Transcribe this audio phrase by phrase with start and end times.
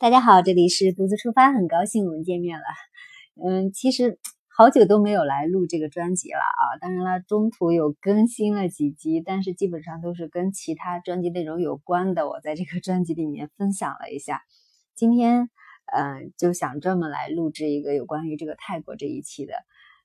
[0.00, 2.64] 大家好，这里是独自出发，很高兴我们见面了。
[3.44, 6.78] 嗯，其实好久都没有来录这个专辑了啊。
[6.80, 12.28] 当然了，中途有更新了几集，但是基本上都是跟其他专辑内容有关的。
[12.28, 14.42] 我在这个专辑里面分享了一下。
[14.94, 15.50] 今天，
[15.86, 19.54] 嗯，就想专门来录制一个有关于这个泰国这一期的。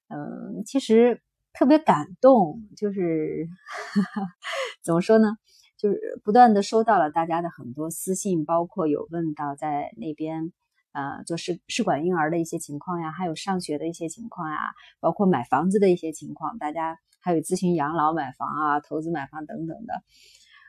[0.08, 1.22] 嗯，其实
[1.54, 3.48] 特别感动，就是
[4.84, 5.38] 怎么说呢？
[5.84, 10.54] 就是不断的收到了大家的很多私信，包括有问到在那边，
[10.94, 14.58] 呃，做试试管婴儿的一些情况呀，还有上学的一些情况呀，
[15.02, 20.04] 包括买房子的一些情况，大家还有咨询养老买房啊、投资买房等等的，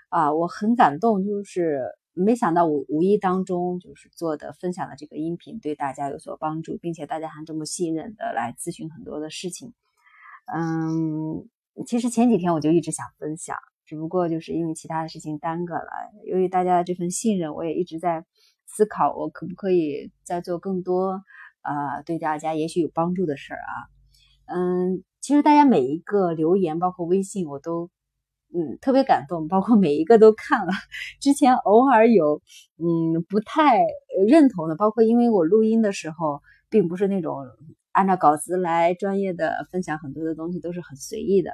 [0.09, 9.75] 啊，我很感动，就是没想到我无意当中就是做的分享的这个音频对大家有所帮助，并且大家还这么信任的来咨询很多的事情，
[10.53, 11.49] 嗯，
[11.87, 13.57] 其实前几天我就一直想分享。
[13.87, 15.91] 只不过就是因为其他的事情耽搁了。
[16.27, 18.25] 由于大家的这份信任，我也一直在
[18.67, 21.23] 思考，我可不可以再做更多
[21.61, 23.73] 啊，对大家也许有帮助的事儿啊。
[24.47, 27.91] 嗯，其实大家每一个留言，包括微信，我都
[28.55, 30.73] 嗯特别感动，包括每一个都看了。
[31.21, 32.43] 之前偶尔有
[32.79, 33.81] 嗯不太
[34.27, 37.37] 认同的，包括因为我录音的时候，并不是那种
[37.93, 41.53] 按照稿子来专业的分享，很多的东西都是很随意的。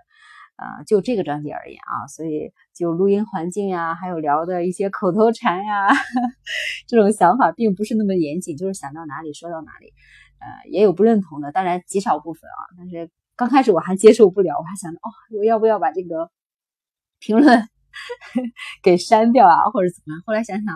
[0.60, 5.88] 啊，就这个专辑而言啊，所以就录音环境呀，还有聊的一些口头禅呀，
[6.86, 9.92] 这种想法并不是那么严谨，就是想到哪里说到哪里。
[10.40, 12.60] 呃，也有不认同的，当然极少部分啊。
[12.76, 16.30] 但是刚开始我还接受不了，我还想着哦，我要不要把这个
[17.18, 17.68] 评论
[18.82, 20.22] 给删掉啊，或者怎么样？
[20.26, 20.74] 后来想想，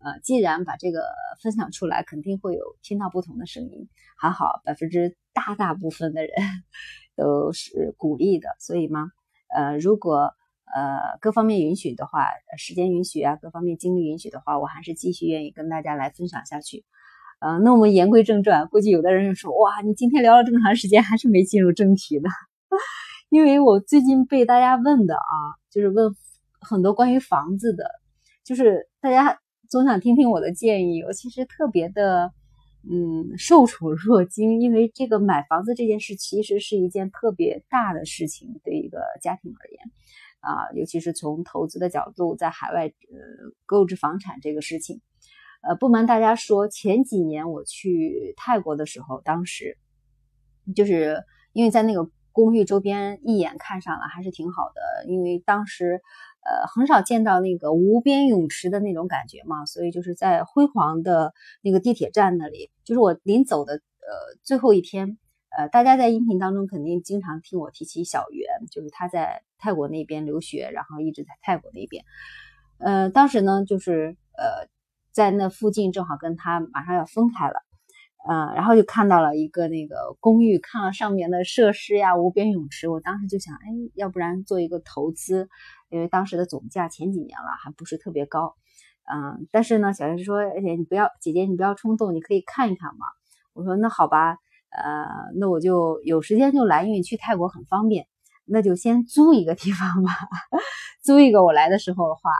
[0.00, 1.00] 呃，既然把这个
[1.42, 3.88] 分享出来，肯定会有听到不同的声音。
[4.16, 6.30] 还好，百分之大大部分的人
[7.16, 9.12] 都是鼓励的，所以嘛。
[9.48, 10.34] 呃，如果
[10.74, 12.26] 呃各方面允许的话，
[12.58, 16.84] 时间允许啊，各方面精力允许的话，我还是继续愿意跟大家来分享下去。
[17.40, 22.28] 呃，那我们言归正传，估计有的人说，哇，你今天聊了这么长时间，还是没进入正题呢？
[23.30, 25.34] 因为我最近被大家问的啊，
[25.70, 26.14] 就是问
[26.60, 27.84] 很多关于房子的，
[28.44, 31.02] 就是大家总想听听我的建议。
[31.02, 32.32] 我其实特别的。
[32.88, 39.80] 嗯，受宠若惊，因为这个买房子这件事其实是一件特别大的事情，对一个家庭而言，
[40.40, 42.92] 啊，尤其是从投资的角度，在海外呃
[43.66, 45.00] 购置房产这个事情，
[45.62, 49.76] 呃，不瞒大家说，前几年我去泰国的时候，当时
[50.74, 56.00] 就是因为在那个公寓周边一眼看上了，还是挺好的，因为当时。
[56.46, 65.18] 呃，很少见到那个无边泳池的那种感觉嘛，所以就是在辉煌的那个地铁站那里，就是我临走的呃最后一天，
[65.58, 72.04] 呃，大家在音频当中肯定经常听我提起小袁，就是他在泰国那边留学，然后一直在泰国那边，
[72.78, 74.68] 呃，当时呢就是呃
[75.10, 77.65] 在那附近正好跟他马上要分开了。
[78.28, 85.48] 嗯，然后就看到了一个那个公寓，看了上面的设施呀，无边泳池，我当时就想，哎，要不然做一个投资，
[85.90, 88.56] 因为当时的总价前几年了还不是特别高，
[89.04, 93.06] 嗯，但是呢，小袁说，而且你不要，姐姐你不要冲动，你可以看一看嘛。
[93.52, 94.38] 我说那好吧，
[94.70, 95.06] 呃，
[95.38, 98.08] 那我就有时间就来，因为去泰国很方便，
[98.44, 100.10] 那就先租一个地方吧，
[101.04, 102.32] 租一个我来的时候的话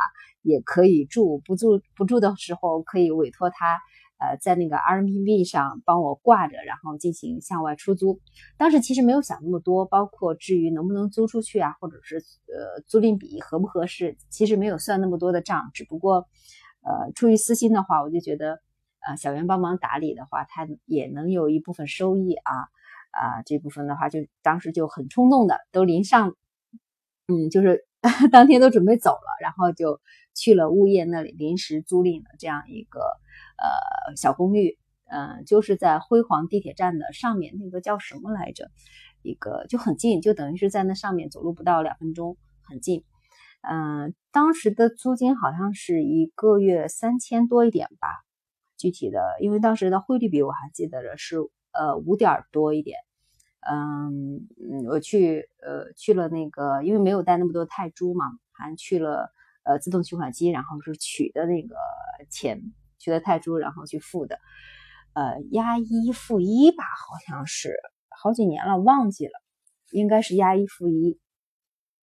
[0.43, 3.79] 也可以住，不住不住的时候可以委托他。
[4.19, 8.21] 呃，在那个 RMB 上帮我挂着，然后进行向外出租。
[8.57, 15.71] 当时其实没有想那么多，包括至于能不能租出去啊，或者是呃租赁比合不合适，其实没有算那么多的账。
[15.75, 16.27] 只不过，
[16.83, 18.61] 呃，出于私心的话，我就觉得，
[19.07, 22.53] 呃，小袁帮忙打理的话，他也能有一部分收益啊
[23.11, 26.35] 啊，这部分的话就当时就很冲动的都临上，
[27.29, 27.85] 嗯，就是
[28.33, 30.01] 当天都准备走了，然后就
[30.37, 33.01] 去了物业那里临时租赁了这样一个。
[33.59, 34.77] 呃，小公寓，
[35.07, 38.71] 嗯，就是在辉煌地铁站的上面，那个叫什么来着？
[39.23, 43.03] 一个就很近，就等于是在那上面走路不到两分钟，很近。
[43.63, 48.09] 嗯，当时的租金好像是一个月三千多一点吧，
[48.77, 51.39] 具体的，因为当时的汇率比我还记得的是
[51.73, 52.99] 呃五点多一点。
[53.69, 54.47] 嗯，
[54.87, 59.33] 我去呃去了那个，因为没有带那么多泰铢嘛，还去了
[59.67, 61.75] 呃自动取款机，然后是取的那个
[62.31, 62.73] 钱。
[62.99, 64.41] 取的泰铢，然后去付的，
[65.13, 67.77] 呃，押一付一吧，好像是
[68.09, 69.33] 好几年了，忘记了，
[69.93, 71.21] 应该是押一付一。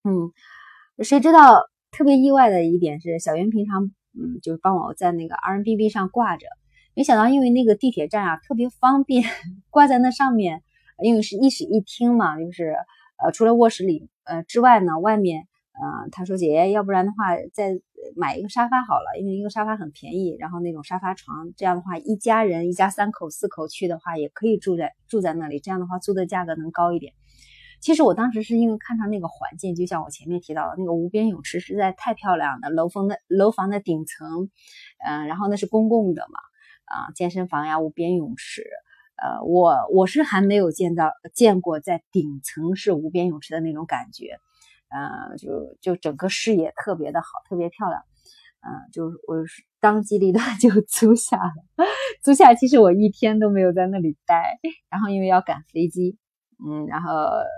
[0.04, 0.32] 嗯，
[1.04, 6.46] 谁知道特别意外的一点是，小云平常嗯，就是帮我在那个 RMB 上挂着，
[6.96, 9.28] 没想到因为那个地铁站啊特别方便，
[9.72, 10.64] 挂在那上面，
[11.04, 12.76] 因为是一室一厅嘛，就是
[13.18, 15.48] 呃，除了卧室里呃之外呢，外面。
[15.82, 17.80] 嗯，他说姐姐，要不然的话，再
[18.16, 27.14] 买一个沙发好了，因为一个沙发很便宜，然后那种沙发床，这样的话一家人一家三口四口去的话，也可以住在住在那里，这样的话租的价格能高一点。
[27.82, 34.50] 其实我当时是因为看上那个环境，就像我前面提到的那个无边泳池实在太漂亮了，楼房的楼房的顶层，
[35.06, 36.40] 嗯，然后那是公共的嘛，
[36.86, 38.64] 啊，健身房呀，无边泳池，
[39.22, 44.38] 呃，我我是还没有见到见过在顶层是无边泳池的那种感觉，
[44.94, 48.02] 呃，就就整个视野特别的好，特别漂亮，
[48.62, 49.44] 嗯，就我
[49.80, 51.86] 当机立断 就租下了，
[52.24, 54.60] 租下其实我一天都没有在那里待，
[54.90, 56.18] 然后因为要赶飞机。
[56.66, 57.12] 嗯，然后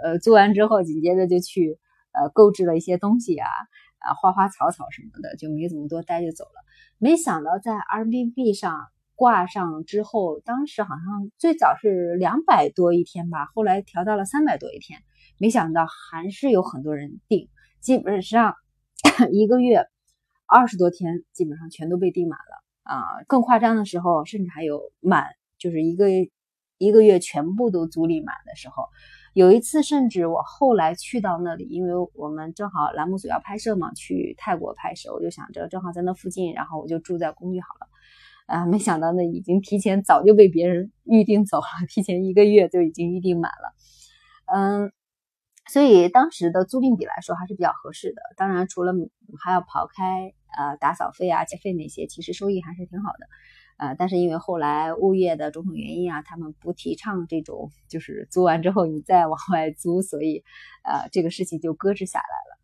[0.04, 1.78] 呃，租完之后，紧接着就去
[2.12, 3.48] 呃购置了一些东西啊，
[4.00, 6.64] 啊花花草草什么的，就没怎么多待就走了。
[6.98, 15.00] 没想到在 r b b 上挂上之后，当时好像最早是两百多一天吧，后来调到了三百多一天。
[15.38, 17.50] 没想到还是有很多人订，
[17.80, 18.56] 基本上
[19.32, 19.86] 一个月
[20.46, 23.24] 二十多天，基本上全都被订满了啊。
[23.28, 25.26] 更夸张的时候，甚至还有满，
[25.58, 26.08] 就是一个。
[26.78, 28.90] 一个月全部都租赁满的时候，
[29.34, 37.88] 有一次甚至我后来去到那里，因为我们正好栏目组要拍摄嘛，去泰国拍摄，我就想着正好在那附近，然后我就住在公寓好了。
[38.48, 43.74] 啊，没想到那已经提前早就被别人预定走了，提前一个月就已经预定满了。
[44.54, 44.92] 嗯，
[45.68, 48.22] 所以当时的租赁比来说还是比较合适的。
[48.38, 48.94] 当然，除了
[49.44, 53.28] 还要刨开呃打扫费啊、介费那些，其实收益还是挺好的。
[53.78, 60.46] 呃，但是因为后来物业的种种原因啊，他们不提倡这种，就是租完之后你再往外租，所以，
[60.86, 62.58] 呃，这个事情就搁置下来了。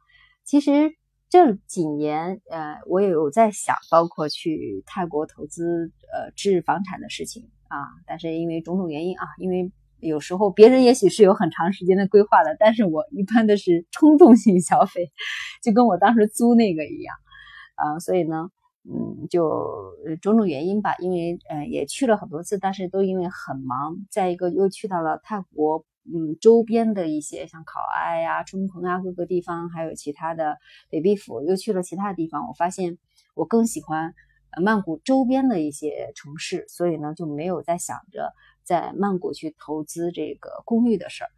[0.45, 0.95] 其实
[1.29, 7.89] 这几年，呃，我也有在想，包括去泰国投资，呃，置房产的事情啊。
[8.05, 9.69] 但是因为种种原因啊，因为
[10.01, 15.11] 有时候别人也许是有很长时间的规划的，但是我一般的是 冲动性消费，
[15.63, 17.15] 就跟我当时租那个一样，
[17.75, 18.49] 啊，所以呢。
[18.83, 19.93] 嗯，就
[20.23, 23.95] 种种原因吧，因为呃也去了很多次，但是都因为很忙。
[24.09, 30.57] 再一个又去到了泰国，嗯，周边的一些像考爱呀、冲绳啊各个地方，还有其他的
[30.89, 32.47] 北壁府，又去了其他的地方。
[32.47, 32.97] 我发现
[33.35, 34.15] 我更喜欢
[34.59, 41.29] 曼谷周边的一些城市，所以呢就没有再想着在曼谷去投资这个公寓的事儿，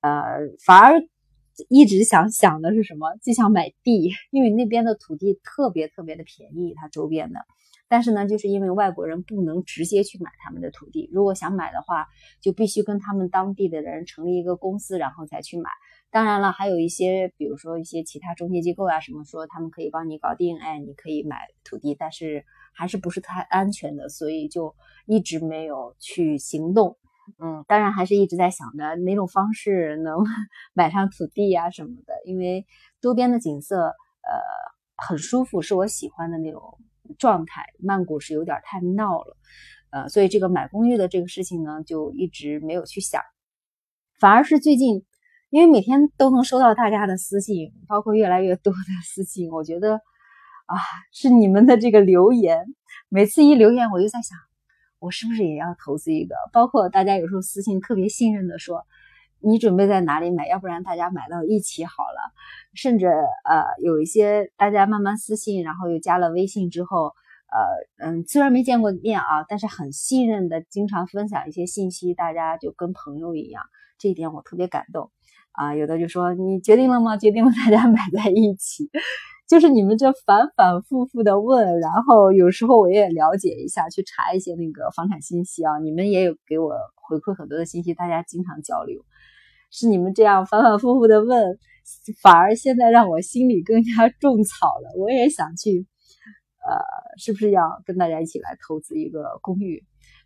[0.00, 1.06] 呃，反而。
[1.68, 3.14] 一直想想的是什么？
[3.22, 7.38] 就想买地，因为那边的土地特别特别的便宜，它周边的。
[7.94, 12.08] 但是呢，就是因为外国人不能直接去买他们的土地，如果想买的话，
[12.40, 15.70] 就必须跟他们当地的人成立一个公司，然后才去买。
[16.10, 24.74] 当然了，还有一些，比如说一些其他中介机构啊，什么说他们可以帮你搞定，哎，你可以买土地，但是还是不是太安全的，所以就
[25.06, 26.96] 一直没有去行动。
[27.38, 30.18] 嗯，当然还是一直在想着哪种方式能
[30.74, 32.66] 买上土地呀什么的，因为
[33.00, 34.40] 周边的景色呃
[34.96, 36.80] 很舒服，是我喜欢的那种
[37.18, 37.62] 状态。
[37.78, 39.36] 曼谷是有点太闹了，
[39.90, 43.20] 呃，所以这个买公寓的这个事情呢，就一直没有去想。
[44.18, 45.04] 反而是最近，
[45.50, 50.76] 因为每天都能收到大家的私信，包括越来越多的私信，我觉得啊，
[51.12, 52.64] 是你们的这个留言，
[53.08, 54.38] 每次一留言我就在想。
[55.00, 56.34] 我是不是也要投资一个？
[56.50, 58.86] 包括大家有时候私信特别信任的说，
[59.40, 60.48] 你准备在哪里买？
[60.48, 62.13] 要不然大家买到一起好了。
[62.74, 67.12] 甚至呃有一些大家慢慢私信，然后又加了微信之后，
[67.98, 73.62] 呃嗯，虽然没见过面啊，但是很信任的，经常分享一些信息，大家就跟朋友一样。
[73.98, 75.10] 这一点我特别感动
[75.52, 75.74] 啊。
[75.74, 77.16] 有的就说你决定了吗？
[77.16, 78.90] 决定了，大家 买在一起。
[79.46, 85.78] 就是你们这反反复复的问，然后有时候我也了解一下，去查一些那个房产信息啊。
[85.78, 89.02] 你们也有给我回馈很多的信息，大家经常交流。
[89.70, 91.58] 是你们这样反反复复的问，
[92.22, 94.90] 反而现在让我心里更加种草了。
[94.96, 95.86] 我也想去，
[96.66, 96.78] 呃，
[97.18, 99.84] 是不是要跟大家一起来投资一个公寓？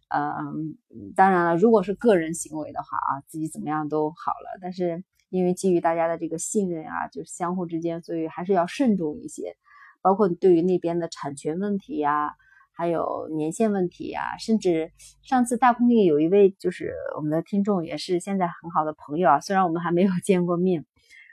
[0.09, 0.77] 嗯，
[1.15, 4.59] 当然了，如果是个人行为的话啊，自己怎么样都好了。
[4.61, 5.05] 但是。
[5.31, 9.59] 因为基于大家的这个信任啊，就是相互之间，所以还是要慎重一些。
[10.01, 12.33] 包括对于那边的产权问题呀，
[12.73, 20.87] 还有年限问题呀，甚至上次大空地有一位就是我们的听众，也是现在很好的朋友啊，虽然我们还没有见过面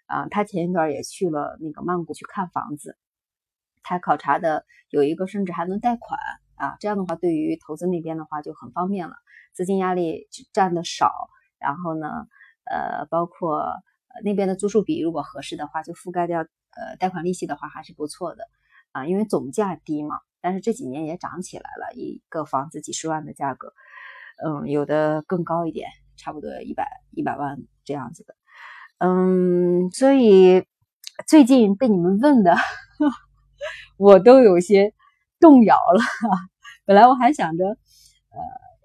[0.06, 2.98] 啊，他前一段也去了那个曼谷去看房子，
[3.84, 6.20] 他考察的有一个甚至还能贷款
[6.56, 9.16] 啊，这样的话对于投资那边的话就很方便了，
[9.54, 12.28] 资金压力占的少，然后呢。
[12.68, 13.64] 呃，包括
[14.24, 18.48] 那边的租售比，如果合适的话，就覆盖掉呃贷款利息的话，还是不错的
[18.92, 19.06] 啊。
[19.06, 23.72] 因为总价低嘛，但是这几年也涨起来了，一个房子几十万的价格，
[24.44, 28.36] 嗯，有的更高一点，差不多一百一百万这样子的，
[28.98, 30.64] 嗯，所以
[31.28, 32.56] 最近被你们问的
[33.98, 34.94] 我都有些
[35.40, 36.02] 动摇了。
[36.86, 37.66] 本来我还想着，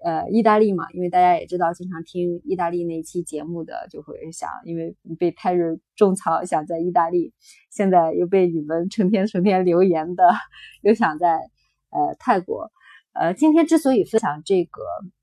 [0.03, 7.33] 呃呃，意大利嘛，因为大家也知道，经常听意大利那期节目的就会想，因为被泰瑞种草，想在意大利，
[7.69, 10.23] 现在又被你们成天成天留言的，
[10.81, 11.35] 又想在
[11.91, 12.71] 呃泰国。
[13.13, 14.81] 呃，今天之所以分享这个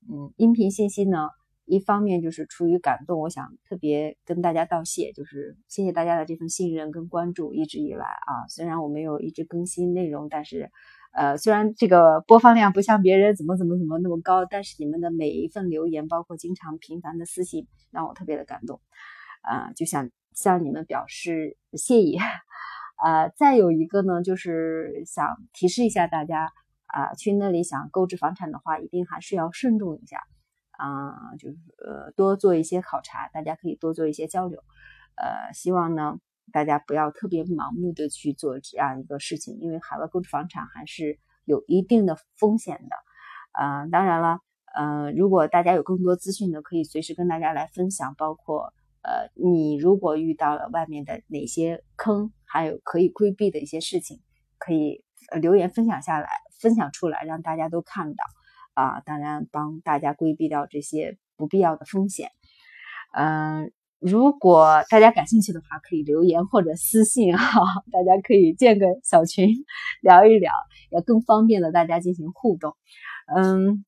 [0.09, 1.27] 嗯音频信息呢，
[1.69, 10.71] 一方面就是出于感动，我想特别跟大家道谢，就是谢谢大家的这份信任跟关注，一直以来啊，虽然我没有一直更新内容，但是。
[11.11, 18.79] 呃，虽然这个播放量不像别人怎么怎么怎么那么高，但是你们的每一份留言，包括经常频繁的私信，让我特别的感动，
[19.41, 22.19] 啊，就想向你们表示谢意。
[23.03, 26.51] 呃，再有一个呢，就是想提示一下大家，
[26.85, 30.21] 啊，去那里想购置房产的话，一定还是要慎重一下，
[30.79, 34.63] 啊，就是呃多做一些考察，大家可以多做一些交流，
[35.15, 36.17] 呃，希望呢。
[36.51, 42.95] 大家不要特别盲目的去做这样一个事情，因为海外购置房产还是有一定的风险的。
[43.51, 44.39] 啊，当然了，
[44.73, 48.15] 呃，如果大家有更多资讯的，可以随时跟大家来分享。
[48.15, 54.19] 包括呃，你如果遇到了外面的哪些坑，还有可以规避的一些事情，
[54.57, 55.03] 可以
[55.39, 56.27] 留言分享下来，
[56.59, 58.23] 分享出来，让大家都看到。
[58.73, 62.29] 啊，当然帮大家规避掉这些不必要的风险。
[63.13, 63.71] 嗯。
[64.01, 67.61] 如果大家感兴趣的话，可以留言或者私信哈，
[67.91, 69.49] 大家可以建个小群
[70.01, 70.53] 聊一聊，
[70.89, 72.77] 也更方便的大家进行互动。
[73.35, 73.83] 嗯，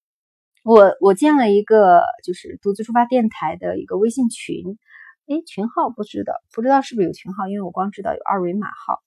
[0.65, 4.77] 我我建了一个就是独自出发电台的一个微信群，
[5.27, 8.99] 诶，群号不知道不知道是不是有群号，因为我光知道有二维码号。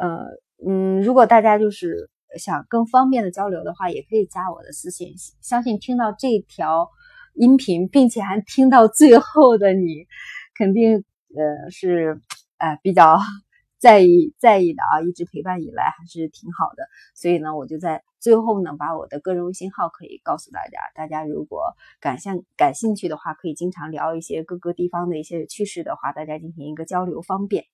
[0.00, 0.28] 呃
[0.66, 5.14] 嗯，如果大家就是想更方便的交流的话，也可以加我的私信。
[5.40, 6.90] 相信听到这条
[7.34, 10.06] 音频并且还听到最后的你。
[10.54, 11.04] 肯定
[11.36, 12.20] 呃是
[12.56, 13.20] 哎比较
[13.78, 16.82] 在意在意的啊，一直陪伴以来还是挺好的，
[17.14, 27.66] 所以呢，我就在最后呢把我的个人微信号可以告诉大家，大家如果感兴感兴趣的话，可以经常聊一些各个地方的一些趣事的话，大家进行一个交流方便。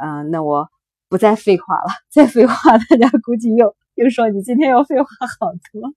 [0.00, 0.70] 嗯，那我
[1.08, 5.06] 不再废话了， 再废话大家估计又又说你今天又废话
[5.40, 5.88] 好多。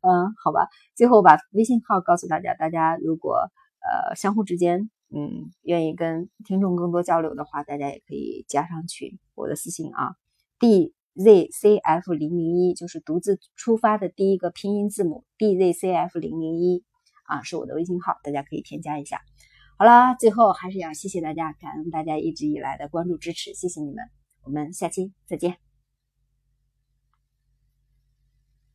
[0.00, 3.50] 嗯，好吧，最后把微信号告诉大家，大家如果
[3.80, 4.90] 呃相互之间。
[5.14, 10.16] 嗯，愿意跟听众更多交流的话，大家也可以加上群，我的私信啊
[10.58, 16.82] ，d z c f 零零一就是独自出发的第一个拼音字母 d z c f 零零一
[17.24, 19.20] 啊，是我的微信号，大家可以添加一下。
[19.76, 23.96] 好了，最后还是要谢谢大家，感恩大家一直以来的关注支持，谢谢你们，
[24.44, 25.61] 我们下期再见。